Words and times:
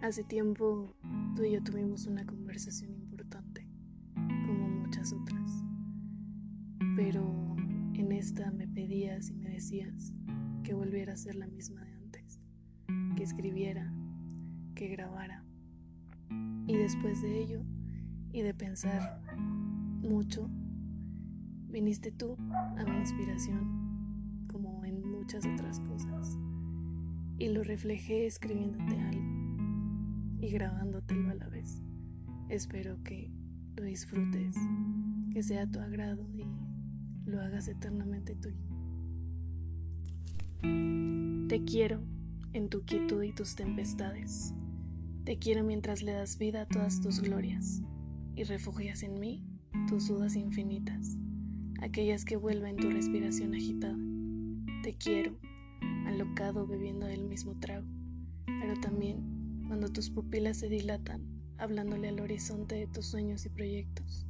Hace 0.00 0.22
tiempo 0.22 0.94
tú 1.34 1.42
y 1.42 1.50
yo 1.50 1.64
tuvimos 1.64 2.06
una 2.06 2.24
conversación 2.24 2.94
importante, 2.94 3.66
como 4.14 4.68
muchas 4.68 5.12
otras, 5.12 5.64
pero 6.94 7.56
en 7.94 8.12
esta 8.12 8.52
me 8.52 8.68
pedías 8.68 9.30
y 9.30 9.34
me 9.34 9.50
decías 9.50 10.12
que 10.62 10.72
volviera 10.72 11.14
a 11.14 11.16
ser 11.16 11.34
la 11.34 11.48
misma 11.48 11.82
de 11.82 11.94
antes, 11.94 12.38
que 13.16 13.24
escribiera, 13.24 13.92
que 14.76 14.86
grabara. 14.86 15.44
Y 16.68 16.76
después 16.76 17.22
de 17.22 17.42
ello, 17.42 17.64
y 18.30 18.42
de 18.42 18.54
pensar 18.54 19.20
mucho, 20.00 20.48
viniste 21.70 22.12
tú 22.12 22.36
a 22.50 22.84
mi 22.84 22.98
inspiración, 22.98 24.46
como 24.46 24.84
en 24.84 25.10
muchas 25.10 25.44
otras 25.44 25.80
cosas, 25.80 26.38
y 27.38 27.48
lo 27.48 27.64
reflejé 27.64 28.26
escribiéndote 28.26 29.00
algo 29.00 30.36
y 30.40 30.50
grabándotelo 30.50 31.30
a 31.30 31.34
la 31.34 31.48
vez. 31.48 31.82
Espero 32.48 33.02
que 33.02 33.30
lo 33.76 33.84
disfrutes, 33.84 34.56
que 35.32 35.42
sea 35.42 35.62
a 35.62 35.70
tu 35.70 35.80
agrado 35.80 36.28
y 36.32 36.44
lo 37.28 37.40
hagas 37.40 37.68
eternamente 37.68 38.34
tuyo. 38.36 38.62
Te 41.48 41.64
quiero 41.64 42.00
en 42.52 42.68
tu 42.68 42.84
quietud 42.84 43.22
y 43.22 43.32
tus 43.32 43.54
tempestades. 43.56 44.54
Te 45.24 45.38
quiero 45.38 45.64
mientras 45.64 46.02
le 46.02 46.12
das 46.12 46.38
vida 46.38 46.62
a 46.62 46.66
todas 46.66 47.00
tus 47.00 47.20
glorias 47.20 47.82
y 48.36 48.44
refugias 48.44 49.02
en 49.02 49.18
mí 49.18 49.44
tus 49.88 50.08
dudas 50.08 50.36
infinitas, 50.36 51.16
aquellas 51.80 52.24
que 52.24 52.36
vuelven 52.36 52.76
tu 52.76 52.90
respiración 52.90 53.54
agitada. 53.54 53.98
Te 54.82 54.94
quiero, 54.94 55.36
alocado 56.14 56.66
bebiendo 56.66 57.06
del 57.06 57.24
mismo 57.24 57.58
trago, 57.58 57.86
pero 58.46 58.74
también 58.80 59.66
cuando 59.66 59.88
tus 59.88 60.10
pupilas 60.10 60.58
se 60.58 60.68
dilatan, 60.68 61.22
hablándole 61.58 62.08
al 62.08 62.20
horizonte 62.20 62.76
de 62.76 62.86
tus 62.86 63.06
sueños 63.06 63.44
y 63.46 63.48
proyectos. 63.48 64.26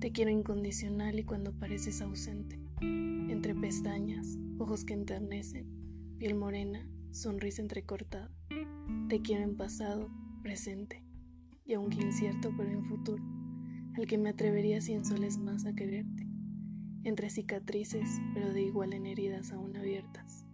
Te 0.00 0.10
quiero 0.10 0.30
incondicional 0.30 1.18
y 1.18 1.24
cuando 1.24 1.52
pareces 1.52 2.02
ausente, 2.02 2.58
entre 2.80 3.54
pestañas, 3.54 4.38
ojos 4.58 4.84
que 4.84 4.94
enternecen, 4.94 5.66
piel 6.18 6.34
morena, 6.34 6.88
sonrisa 7.12 7.62
entrecortada. 7.62 8.30
Te 9.08 9.22
quiero 9.22 9.44
en 9.44 9.56
pasado, 9.56 10.10
presente, 10.42 11.04
y 11.64 11.74
aunque 11.74 12.02
incierto 12.02 12.52
pero 12.56 12.70
en 12.70 12.84
futuro, 12.84 13.22
al 13.94 14.06
que 14.06 14.18
me 14.18 14.30
atrevería 14.30 14.80
cien 14.80 15.04
soles 15.04 15.38
más 15.38 15.66
a 15.66 15.74
quererte, 15.74 16.26
entre 17.04 17.30
cicatrices 17.30 18.20
pero 18.34 18.52
de 18.52 18.62
igual 18.62 18.92
en 18.92 19.06
heridas 19.06 19.52
aún 19.52 19.76
abiertas, 19.76 20.47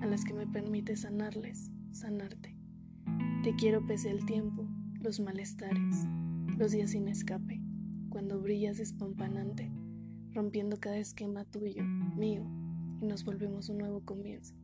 a 0.00 0.06
las 0.06 0.24
que 0.24 0.34
me 0.34 0.46
permite 0.46 0.96
sanarles, 0.96 1.70
sanarte 1.92 2.58
te 3.42 3.54
quiero 3.54 3.86
pese 3.86 4.10
el 4.10 4.26
tiempo, 4.26 4.66
los 5.00 5.20
malestares, 5.20 6.06
los 6.58 6.72
días 6.72 6.90
sin 6.90 7.06
escape, 7.06 7.62
cuando 8.10 8.40
brillas 8.40 8.78
despampanante, 8.78 9.70
rompiendo 10.32 10.78
cada 10.80 10.98
esquema 10.98 11.44
tuyo, 11.44 11.84
mío, 11.84 12.44
y 13.00 13.06
nos 13.06 13.24
volvemos 13.24 13.68
un 13.68 13.78
nuevo 13.78 14.00
comienzo. 14.04 14.54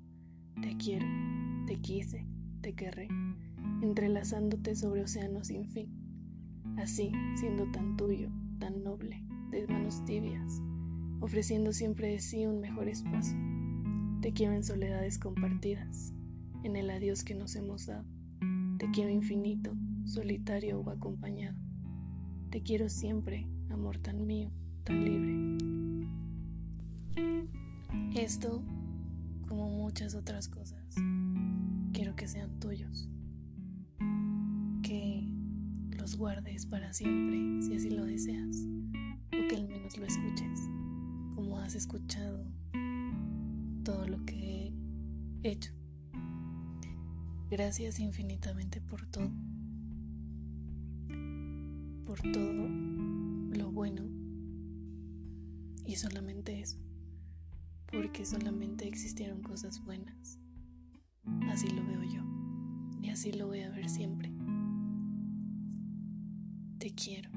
Te 0.60 0.76
quiero, 0.76 1.06
te 1.66 1.76
quise, 1.76 2.26
te 2.62 2.74
querré, 2.74 3.08
entrelazándote 3.80 4.74
sobre 4.74 5.02
océanos 5.02 5.46
sin 5.46 5.68
fin. 5.68 5.88
Así, 6.76 7.12
siendo 7.36 7.70
tan 7.70 7.96
tuyo, 7.96 8.28
tan 8.58 8.82
noble, 8.82 9.24
de 9.50 9.68
manos 9.68 10.04
tibias, 10.04 10.60
ofreciendo 11.20 11.72
siempre 11.72 12.08
de 12.08 12.18
sí 12.18 12.44
un 12.44 12.60
mejor 12.60 12.88
espacio. 12.88 13.38
Te 14.24 14.32
quiero 14.32 14.54
en 14.54 14.64
soledades 14.64 15.18
compartidas, 15.18 16.14
en 16.62 16.76
el 16.76 16.88
adiós 16.88 17.24
que 17.24 17.34
nos 17.34 17.56
hemos 17.56 17.84
dado 17.84 18.06
te 18.78 18.90
quiero 18.90 19.10
infinito, 19.10 19.76
solitario 20.06 20.80
o 20.80 20.88
acompañado. 20.88 21.58
Te 22.48 22.62
quiero 22.62 22.88
siempre, 22.88 23.46
amor 23.68 23.98
tan 23.98 24.26
mío, 24.26 24.50
tan 24.82 25.04
libre. 25.04 26.08
Esto, 28.16 28.62
como 29.46 29.68
muchas 29.68 30.14
otras 30.14 30.48
cosas, 30.48 30.94
quiero 31.92 32.16
que 32.16 32.26
sean 32.26 32.58
tuyos. 32.60 33.10
Que 34.82 35.28
los 35.98 36.16
guardes 36.16 36.64
para 36.64 36.94
siempre, 36.94 37.60
si 37.60 37.76
así 37.76 37.90
lo 37.90 38.06
deseas. 38.06 38.56
O 39.26 39.48
que 39.50 39.56
al 39.56 39.68
menos 39.68 39.98
lo 39.98 40.06
escuches, 40.06 40.60
como 41.34 41.58
has 41.58 41.74
escuchado 41.74 42.63
todo 43.84 44.08
lo 44.08 44.24
que 44.24 44.72
he 45.42 45.50
hecho. 45.50 45.72
Gracias 47.50 48.00
infinitamente 48.00 48.80
por 48.80 49.06
todo, 49.06 49.30
por 52.06 52.20
todo 52.22 52.68
lo 53.50 53.70
bueno 53.70 54.08
y 55.84 55.96
solamente 55.96 56.60
eso, 56.60 56.78
porque 57.92 58.24
solamente 58.24 58.88
existieron 58.88 59.42
cosas 59.42 59.84
buenas. 59.84 60.38
Así 61.50 61.68
lo 61.68 61.86
veo 61.86 62.02
yo 62.02 62.22
y 63.02 63.10
así 63.10 63.32
lo 63.32 63.46
voy 63.46 63.60
a 63.60 63.70
ver 63.70 63.88
siempre. 63.90 64.32
Te 66.78 66.90
quiero. 66.94 67.30